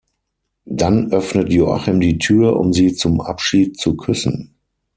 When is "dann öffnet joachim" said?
0.65-1.99